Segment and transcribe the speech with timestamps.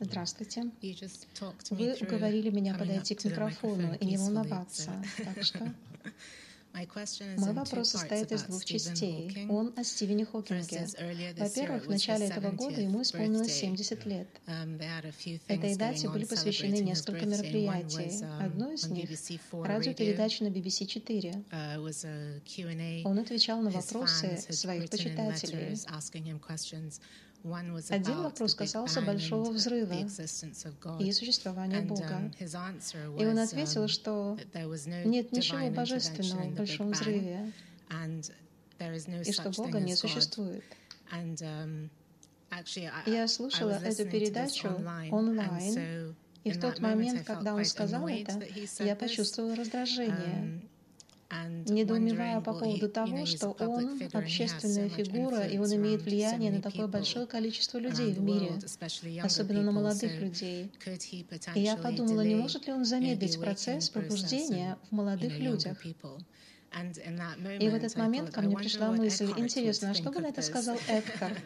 [0.00, 0.70] Здравствуйте.
[1.70, 5.02] Вы уговорили меня подойти к микрофону и не волноваться.
[5.24, 5.74] Так что
[7.38, 9.46] мой вопрос состоит из двух частей.
[9.48, 10.86] Он о Стивене Хокинге.
[11.36, 14.28] Во-первых, в начале этого года ему исполнилось 70 лет.
[14.46, 14.80] Um,
[15.48, 18.22] Этой дате были посвящены несколько мероприятий.
[18.22, 19.10] um, Одно из них—
[19.52, 21.44] радиопередача на BBC 4.
[21.50, 25.76] Uh, Он отвечал на вопросы своих почитателей.
[27.44, 29.94] Один вопрос касался Большого Взрыва
[31.00, 32.32] и существования Бога.
[32.38, 34.38] И он ответил, um, что
[35.04, 37.52] нет ничего божественного в Большом Взрыве,
[39.24, 40.64] и что Бога не существует.
[41.12, 41.88] um,
[43.06, 44.68] Я слушала эту передачу
[45.10, 48.42] онлайн, и в тот момент, когда он сказал это,
[48.80, 50.62] я почувствовала раздражение,
[51.30, 57.26] недоумевая по поводу того, что он общественная фигура, и он имеет влияние на такое большое
[57.26, 58.52] количество людей в мире,
[59.22, 60.70] особенно на молодых людей.
[61.54, 65.84] И я подумала, не может ли он замедлить процесс пробуждения в молодых людях?
[67.60, 70.76] И в этот момент ко мне пришла мысль, интересно, а что бы на это сказал
[70.88, 71.38] Экхарт?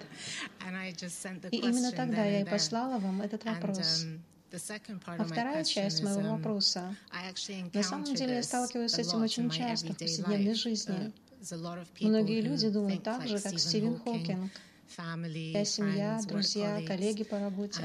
[1.53, 4.05] И именно тогда я и послала вам этот вопрос.
[5.07, 6.95] А вторая часть моего вопроса.
[7.73, 11.13] На самом деле я сталкиваюсь с этим очень часто в повседневной жизни.
[12.01, 14.53] Многие люди думают так же, как Стивен Хокинг.
[14.99, 17.83] Я семья, друзья, коллеги по работе.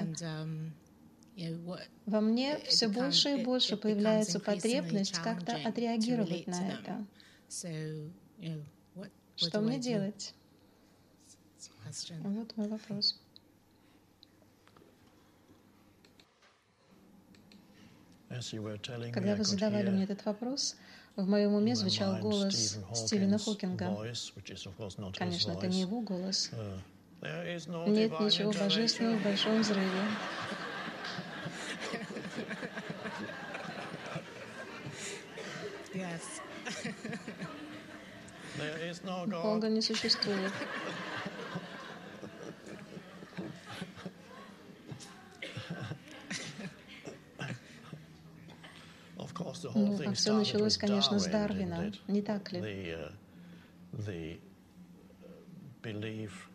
[2.06, 7.06] Во мне все больше и больше появляется потребность как-то отреагировать на это.
[9.36, 10.34] Что мне делать?
[12.24, 13.20] Вот мой вопрос.
[19.14, 20.75] Когда вы задавали мне этот вопрос,
[21.16, 23.97] в моем уме звучал голос Стивена Хокинга.
[25.17, 26.52] Конечно, это не его голос.
[27.22, 29.88] Нет ничего божественного в большом взрыве.
[39.44, 40.52] Бога не существует.
[49.63, 52.97] Ну, а все началось, конечно, с Дарвина, не так ли?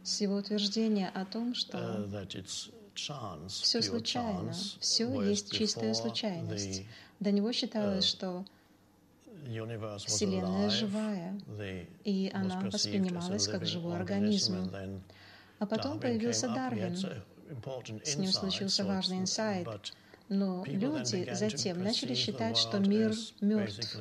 [0.03, 2.09] С его утверждения о том, что
[3.49, 6.83] все случайно, все есть чистая случайность.
[7.21, 8.45] До него считалось, что
[10.07, 11.39] Вселенная живая,
[12.05, 14.71] и она воспринималась как живой организм.
[15.59, 16.97] А потом появился Дарвин.
[18.05, 19.95] С ним случился важный инсайт.
[20.33, 23.13] Но люди затем начали считать, что мир
[23.43, 23.99] мертв,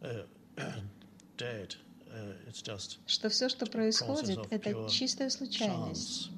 [3.06, 6.30] что все, что происходит, это чистая случайность,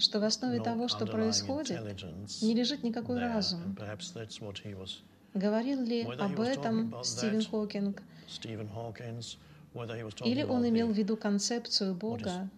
[0.00, 1.80] что в основе того, что происходит,
[2.42, 3.76] не лежит никакой разум.
[5.34, 8.02] Говорил ли об этом Стивен Хокинг?
[10.24, 12.50] Или он имел в виду концепцию Бога,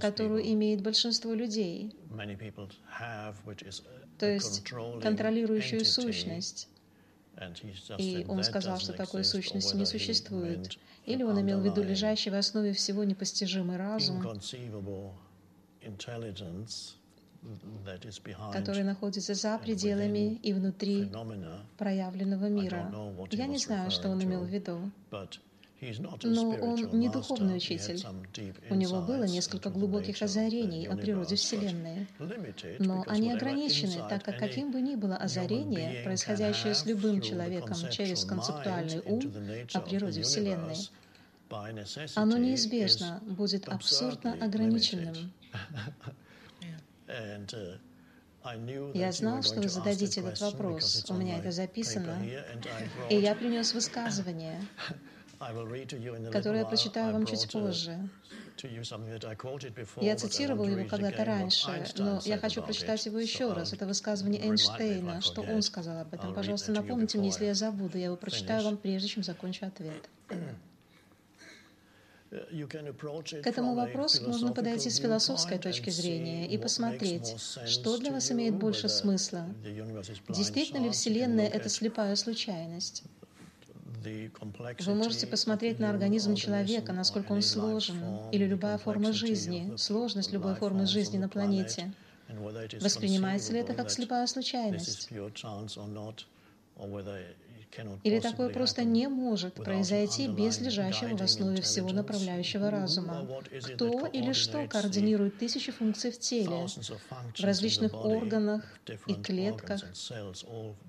[0.00, 1.94] которую имеет большинство людей,
[4.18, 4.62] то есть
[5.02, 6.68] контролирующую сущность.
[7.98, 10.78] И он сказал, что такой сущности не существует.
[11.04, 14.22] Или он имел в виду лежащий в основе всего непостижимый разум,
[18.52, 21.10] который находится за пределами и внутри
[21.76, 22.90] проявленного мира.
[23.32, 24.90] Я не знаю, что он имел в виду.
[26.22, 28.02] Но он не духовный учитель.
[28.70, 32.06] У него было несколько глубоких озарений о природе Вселенной.
[32.78, 38.24] Но они ограничены, так как каким бы ни было озарение, происходящее с любым человеком через
[38.24, 39.22] концептуальный ум
[39.72, 40.76] о природе Вселенной,
[42.14, 45.32] оно неизбежно будет абсурдно ограниченным.
[48.92, 51.06] Я знал, что вы зададите этот вопрос.
[51.08, 52.22] У меня это записано.
[53.08, 54.60] И я принес высказывание,
[56.32, 58.08] которое я прочитаю вам чуть позже.
[60.00, 63.72] Я цитировал его когда-то раньше, но я хочу прочитать его еще раз.
[63.72, 65.20] Это высказывание Эйнштейна.
[65.20, 66.34] Что он сказал об этом?
[66.34, 67.98] Пожалуйста, напомните мне, если я забуду.
[67.98, 70.08] Я его прочитаю вам, прежде чем закончу ответ.
[72.30, 77.36] К этому вопросу нужно подойти с философской точки зрения и посмотреть,
[77.66, 79.46] что для вас имеет больше смысла.
[80.28, 83.04] Действительно ли Вселенная— это слепая случайность?
[84.80, 87.96] Вы можете посмотреть на организм человека, насколько он сложен,
[88.32, 91.92] или любая форма жизни, сложность любой формы жизни на планете.
[92.80, 95.08] Воспринимается ли это как слепая случайность?
[98.02, 103.28] Или такое просто не может произойти без лежащего в основе всего направляющего разума?
[103.62, 108.62] Кто или что координирует тысячи функций в теле, в различных органах
[109.06, 109.82] и клетках,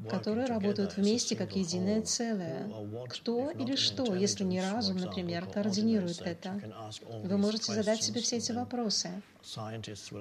[0.09, 2.69] которые работают вместе как единое целое?
[3.09, 6.61] Кто или что, если не разум, например, координирует это?
[7.23, 9.09] Вы можете задать себе все эти вопросы.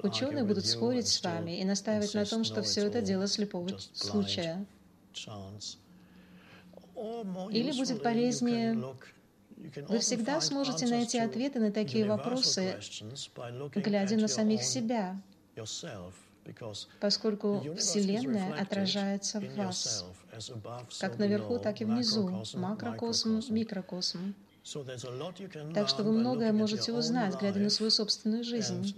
[0.02, 4.66] Ученые будут спорить с вами и настаивать на том, что все это дело слепого случая.
[7.50, 8.94] Или будет полезнее
[9.88, 12.78] вы всегда сможете найти ответы на такие вопросы,
[13.74, 15.20] глядя на самих себя,
[17.00, 20.04] поскольку Вселенная отражается в вас,
[21.00, 24.34] как наверху, так и внизу, макрокосм, микрокосм.
[25.74, 28.96] Так что вы многое можете узнать, глядя на свою собственную жизнь.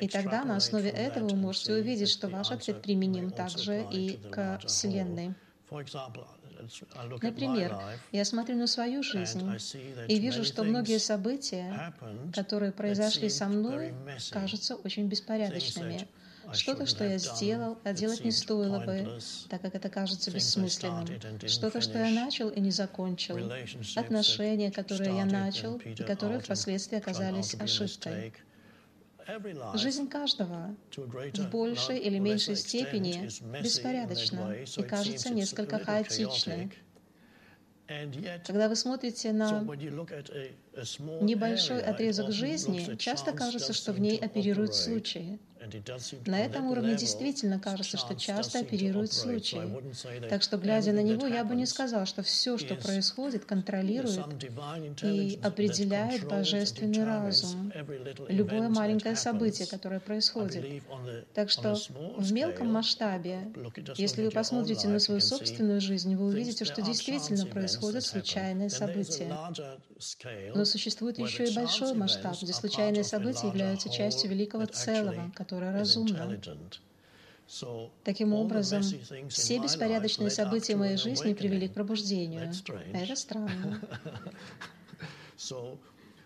[0.00, 4.60] И тогда на основе этого вы можете увидеть, что ваш ответ применим также и к
[4.66, 5.34] Вселенной.
[7.20, 7.76] Например,
[8.12, 9.42] я смотрю на свою жизнь
[10.08, 11.94] и вижу, что многие события,
[12.34, 13.94] которые произошли со мной,
[14.30, 16.08] кажутся очень беспорядочными.
[16.52, 21.06] Что-то, что я сделал, а делать не стоило бы, так как это кажется бессмысленным.
[21.46, 23.50] Что-то, что я начал и не закончил.
[23.96, 28.34] Отношения, которые я начал и которые впоследствии оказались ошибкой.
[29.74, 33.28] Жизнь каждого в большей или меньшей степени
[33.62, 36.70] беспорядочна и кажется несколько хаотичной.
[38.46, 39.62] Когда вы смотрите на
[41.20, 45.38] небольшой отрезок жизни, часто кажется, что в ней оперируют случаи.
[46.26, 49.62] На этом уровне действительно кажется, что часто оперируют случаи.
[50.28, 54.26] Так что, глядя на него, я бы не сказал, что все, что происходит, контролирует
[55.02, 57.72] и определяет божественный разум.
[58.28, 60.82] Любое маленькое событие, которое происходит.
[61.34, 61.76] Так что
[62.16, 63.52] в мелком масштабе,
[63.96, 69.36] если вы посмотрите на свою собственную жизнь, вы увидите, что действительно происходят случайные события.
[70.54, 76.38] Но существует еще и большой масштаб, где случайные события являются частью великого целого, которое разумно.
[78.02, 78.82] Таким образом,
[79.28, 82.50] все беспорядочные события моей жизни привели к пробуждению.
[82.92, 83.80] Это странно.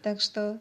[0.02, 0.60] Так что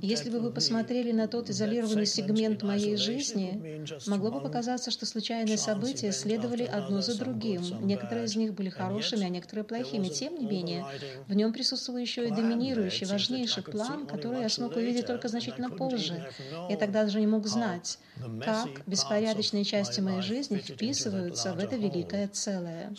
[0.00, 5.58] если бы вы посмотрели на тот изолированный сегмент моей жизни, могло бы показаться, что случайные
[5.58, 7.62] события следовали одно за другим.
[7.86, 10.08] Некоторые из них были хорошими, а некоторые плохими.
[10.08, 10.86] Тем не менее,
[11.26, 16.26] в нем присутствовал еще и доминирующий, важнейший план, который я смог увидеть только значительно позже.
[16.68, 17.98] Я тогда даже не мог знать,
[18.44, 22.92] как беспорядочные части моей жизни вписываются в это великое целое.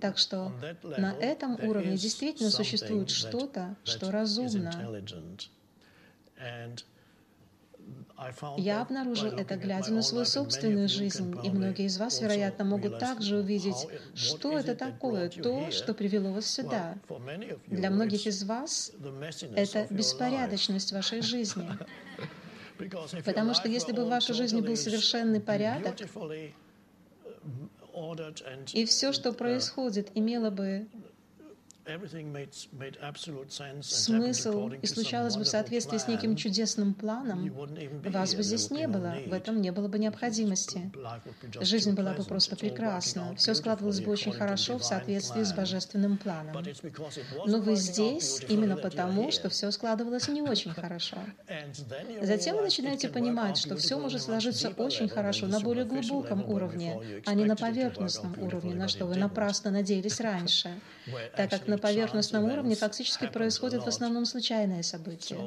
[0.00, 0.52] Так что
[0.82, 5.02] на этом уровне действительно существует что-то, что разумно.
[8.56, 13.38] Я обнаружил это, глядя на свою собственную жизнь, и многие из вас, вероятно, могут также
[13.38, 16.96] увидеть, что это такое, то, что привело вас сюда.
[17.66, 18.92] Для многих из вас
[19.54, 21.68] это беспорядочность вашей жизни.
[23.24, 25.96] Потому что если бы в вашей жизни был совершенный порядок,
[28.72, 30.86] и все, что происходит, имело бы
[33.82, 37.52] смысл и случалось бы в соответствии с неким чудесным планом,
[38.04, 40.90] вас бы здесь не было, в этом не было бы необходимости.
[41.60, 46.64] Жизнь была бы просто прекрасна, все складывалось бы очень хорошо в соответствии с божественным планом.
[47.46, 51.18] Но вы здесь именно потому, что все складывалось не очень хорошо.
[52.22, 57.34] Затем вы начинаете понимать, что все может сложиться очень хорошо на более глубоком уровне, а
[57.34, 60.80] не на поверхностном уровне, на что вы напрасно надеялись раньше,
[61.36, 65.38] так как на на поверхностном уровне фактически происходят в основном случайные события.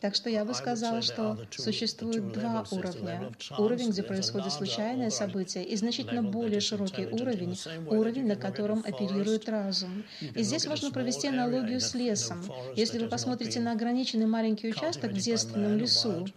[0.00, 3.32] Так что я бы сказала, что существует два уровня.
[3.58, 10.04] Уровень, где происходит случайное событие, и значительно более широкий уровень, уровень, на котором оперирует разум.
[10.20, 12.42] И здесь можно провести аналогию с лесом.
[12.76, 16.28] Если вы посмотрите на ограниченный маленький участок в девственном лесу,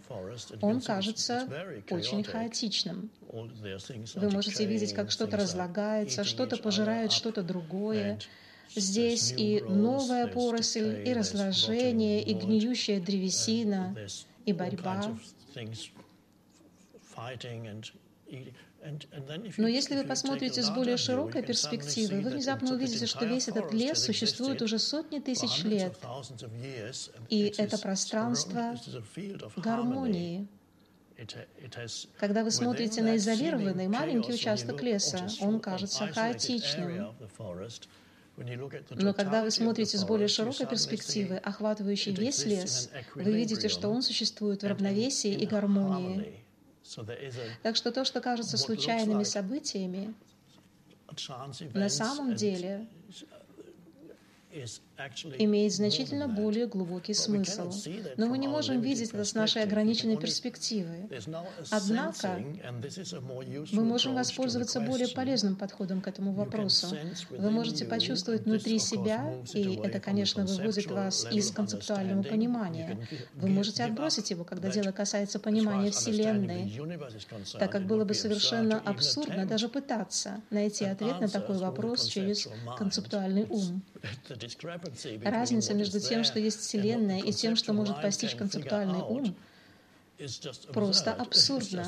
[0.60, 1.48] он кажется
[1.90, 3.10] очень хаотичным.
[3.32, 8.20] Вы можете видеть, как что-то разлагается, что-то пожирает что-то другое.
[8.74, 13.96] Здесь и новая поросль, и разложение, и гниющая древесина,
[14.44, 15.16] и борьба.
[19.56, 24.02] Но если вы посмотрите с более широкой перспективы, вы внезапно увидите, что весь этот лес
[24.02, 25.96] существует уже сотни тысяч лет.
[27.28, 28.74] И это пространство
[29.56, 30.48] гармонии.
[32.18, 37.14] Когда вы смотрите на изолированный маленький участок леса, он кажется хаотичным.
[38.90, 44.02] Но когда вы смотрите с более широкой перспективы, охватывающей весь лес, вы видите, что он
[44.02, 46.42] существует в равновесии и гармонии.
[47.62, 50.14] Так что то, что кажется случайными событиями,
[51.74, 52.86] на самом деле
[55.38, 57.72] имеет значительно более глубокий смысл.
[58.16, 61.08] Но мы не можем видеть это с нашей ограниченной перспективы.
[61.70, 62.42] Однако
[63.72, 66.96] мы можем воспользоваться более полезным подходом к этому вопросу.
[67.30, 73.06] Вы можете почувствовать внутри себя, и это, конечно, выводит вас из концептуального понимания.
[73.34, 76.72] Вы можете отбросить его, когда дело касается понимания Вселенной,
[77.58, 83.46] так как было бы совершенно абсурдно даже пытаться найти ответ на такой вопрос через концептуальный
[83.48, 83.82] ум.
[85.24, 89.34] Разница между тем, что есть Вселенная, и тем, что может постичь концептуальный ум,
[90.72, 91.86] просто абсурдно.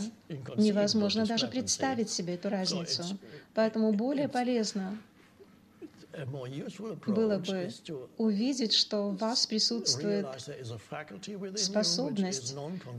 [0.56, 3.18] Невозможно даже представить себе эту разницу.
[3.54, 4.96] Поэтому более полезно
[7.06, 7.70] было бы
[8.18, 10.26] увидеть, что в вас присутствует
[11.56, 12.54] способность,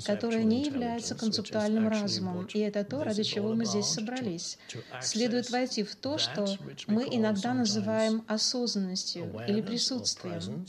[0.06, 4.58] которая не является концептуальным разумом, и это то, ради чего мы здесь собрались.
[5.02, 6.48] Следует войти в то, что
[6.88, 10.66] мы иногда называем осознанностью или присутствием.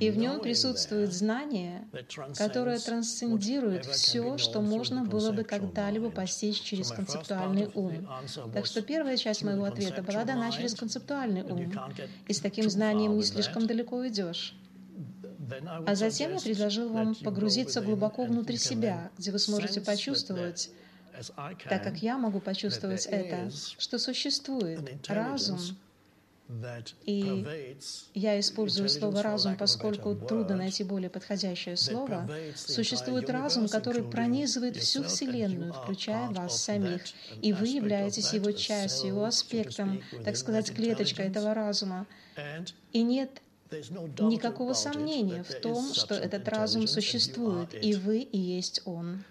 [0.00, 1.86] И в нем присутствует знание,
[2.36, 8.08] которое трансцендирует все, что можно было бы когда-либо постичь через концептуальный ум.
[8.52, 11.72] Так что первая часть моего ответа была дана через концептуальный ум.
[12.26, 14.56] И с таким знанием не слишком далеко уйдешь.
[15.86, 20.70] А затем я предложил вам погрузиться глубоко внутрь себя, где вы сможете почувствовать,
[21.68, 25.58] так как я могу почувствовать это, что существует разум,
[27.06, 27.76] и
[28.14, 32.28] я использую слово «разум», поскольку трудно найти более подходящее слово.
[32.54, 37.02] Существует разум, который пронизывает всю Вселенную, включая вас самих,
[37.40, 42.06] и вы являетесь его частью, его аспектом, так сказать, клеточкой этого разума.
[42.92, 43.30] И нет
[43.70, 49.24] никакого сомнения в том, что этот разум существует, и вы и есть он.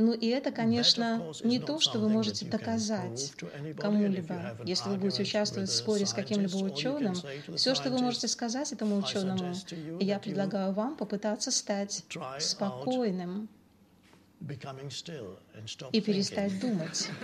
[0.00, 3.34] Ну и это, конечно, не то, что вы можете доказать
[3.76, 4.56] кому-либо.
[4.64, 7.14] Если вы будете участвовать в споре с каким-либо ученым,
[7.54, 9.54] все, что вы можете сказать этому ученому,
[10.00, 12.04] я предлагаю вам попытаться стать
[12.38, 13.50] спокойным
[15.92, 17.10] и перестать думать.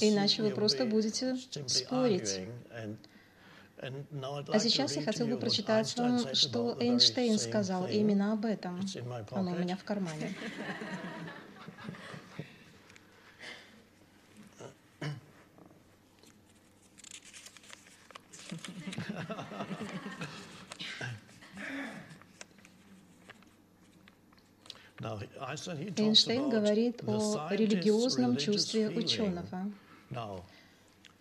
[0.00, 1.36] Иначе вы просто будете
[1.66, 2.40] спорить.
[3.80, 8.80] А сейчас я хотел бы прочитать вам, что Эйнштейн сказал именно об этом.
[9.30, 10.34] Оно у меня в кармане.
[25.96, 29.70] Эйнштейн говорит о религиозном чувстве ученого.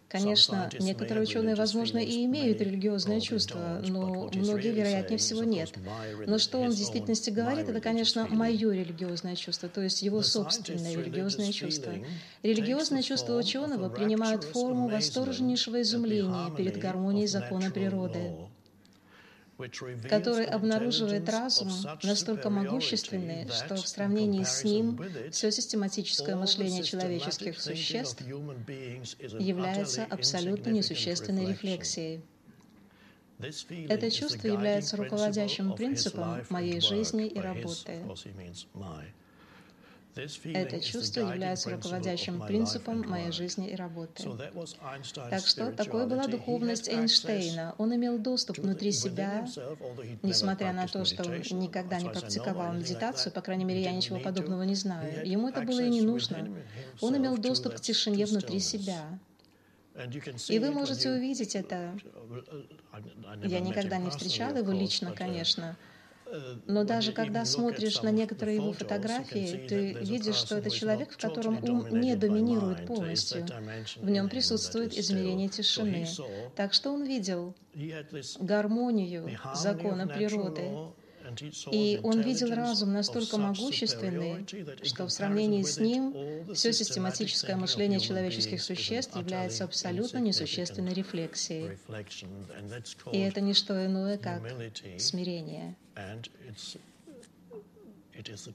[0.09, 5.79] Конечно, некоторые ученые, возможно, и имеют религиозное чувство, но многие, вероятнее всего, нет.
[6.25, 10.95] Но что он в действительности говорит, это, конечно, мое религиозное чувство, то есть его собственное
[10.95, 12.01] религиозное чувство.
[12.41, 18.35] Религиозное чувство ученого принимает форму восторженнейшего изумления перед гармонией закона природы
[20.09, 21.71] который обнаруживает разум
[22.03, 24.99] настолько могущественный, что в сравнении с ним
[25.31, 28.21] все систематическое мышление человеческих существ
[29.39, 32.21] является абсолютно несущественной рефлексией.
[33.87, 38.01] Это чувство является руководящим принципом моей жизни и работы.
[40.53, 44.23] Это чувство является руководящим принципом моей жизни и работы.
[45.29, 47.75] Так что такой была духовность Эйнштейна.
[47.77, 49.47] Он имел доступ внутри себя,
[50.23, 54.75] несмотря на то, что никогда не практиковал медитацию, по крайней мере, я ничего подобного не
[54.75, 55.27] знаю.
[55.27, 56.49] Ему это было и не нужно.
[57.01, 59.19] Он имел доступ к тишине внутри себя.
[60.49, 61.97] И вы можете увидеть это.
[63.43, 65.75] Я никогда не встречал его лично, конечно,
[66.65, 71.63] но даже когда смотришь на некоторые его фотографии, ты видишь, что это человек, в котором
[71.63, 73.45] ум не доминирует полностью.
[73.97, 76.07] В нем присутствует измерение тишины.
[76.55, 77.55] Так что он видел
[78.39, 80.93] гармонию закона природы,
[81.71, 84.45] и он видел разум настолько могущественный,
[84.83, 86.13] что в сравнении с ним
[86.53, 91.77] все систематическое мышление человеческих существ является абсолютно несущественной рефлексией.
[93.11, 94.41] И это не что иное, как
[94.97, 95.75] смирение.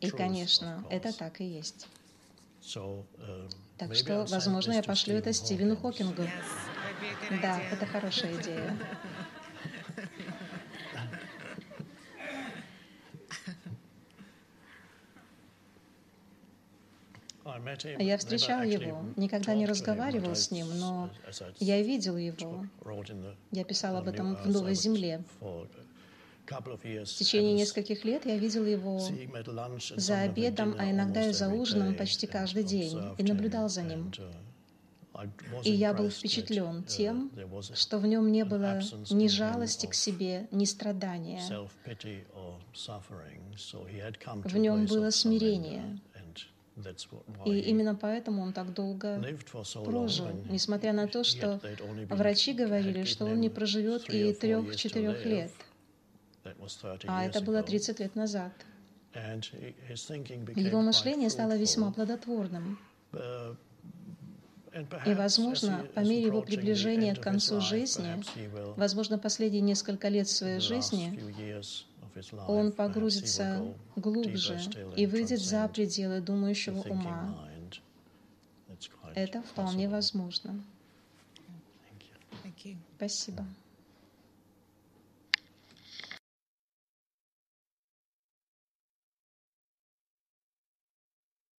[0.01, 1.87] И, конечно, это так и есть.
[3.79, 6.23] Так что, возможно, я пошлю это Стивену Хокингу.
[7.43, 8.77] Да, это хорошая идея.
[17.99, 21.11] Я встречал его, никогда не разговаривал с ним, но
[21.59, 22.67] я видел его.
[23.51, 25.23] Я писал об этом в «Новой земле».
[26.47, 29.01] В течение нескольких лет я видел его
[29.97, 34.13] за обедом, а иногда и за ужином почти каждый день, и наблюдал за ним.
[35.65, 37.31] И я был впечатлен тем,
[37.75, 41.43] что в нем не было ни жалости к себе, ни страдания.
[44.45, 46.01] В нем было смирение.
[47.45, 49.23] И именно поэтому он так долго
[49.85, 51.61] прожил, несмотря на то, что
[52.09, 55.53] врачи говорили, что он не проживет и трех-четырех лет.
[57.07, 58.53] А это было 30 лет назад.
[59.15, 62.79] Его мышление стало весьма плодотворным.
[65.05, 68.23] И, возможно, по мере его приближения к концу жизни,
[68.77, 71.21] возможно, последние несколько лет своей жизни,
[72.47, 73.63] он погрузится
[73.97, 74.59] глубже
[74.97, 77.49] и выйдет за пределы думающего ума.
[79.15, 80.63] Это вполне возможно.
[82.97, 83.45] Спасибо.